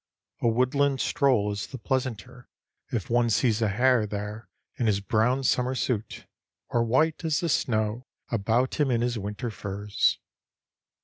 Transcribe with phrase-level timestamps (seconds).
[0.41, 2.49] A woodland stroll is the pleasanter
[2.91, 6.25] if one sees a hare there in his brown summer suit,
[6.69, 10.17] or white as the snow about him in his winter furs.